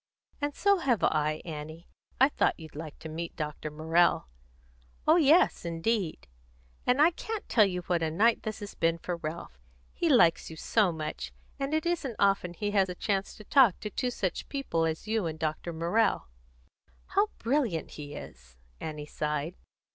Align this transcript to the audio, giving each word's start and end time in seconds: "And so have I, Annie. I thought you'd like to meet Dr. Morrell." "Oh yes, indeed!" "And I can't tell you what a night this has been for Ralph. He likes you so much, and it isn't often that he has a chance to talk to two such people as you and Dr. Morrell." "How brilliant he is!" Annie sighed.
"And 0.41 0.55
so 0.55 0.79
have 0.79 1.03
I, 1.03 1.43
Annie. 1.45 1.87
I 2.19 2.29
thought 2.29 2.59
you'd 2.59 2.75
like 2.75 2.97
to 2.97 3.07
meet 3.07 3.35
Dr. 3.35 3.69
Morrell." 3.69 4.27
"Oh 5.07 5.17
yes, 5.17 5.63
indeed!" 5.63 6.27
"And 6.87 6.99
I 6.99 7.11
can't 7.11 7.47
tell 7.47 7.65
you 7.65 7.81
what 7.81 8.01
a 8.01 8.09
night 8.09 8.41
this 8.41 8.61
has 8.61 8.73
been 8.73 8.97
for 8.97 9.17
Ralph. 9.17 9.59
He 9.93 10.09
likes 10.09 10.49
you 10.49 10.55
so 10.55 10.91
much, 10.91 11.31
and 11.59 11.71
it 11.75 11.85
isn't 11.85 12.15
often 12.17 12.53
that 12.53 12.57
he 12.61 12.71
has 12.71 12.89
a 12.89 12.95
chance 12.95 13.35
to 13.35 13.43
talk 13.43 13.79
to 13.81 13.91
two 13.91 14.09
such 14.09 14.49
people 14.49 14.85
as 14.87 15.07
you 15.07 15.27
and 15.27 15.37
Dr. 15.37 15.71
Morrell." 15.71 16.29
"How 17.09 17.27
brilliant 17.37 17.91
he 17.91 18.15
is!" 18.15 18.57
Annie 18.79 19.05
sighed. 19.05 19.53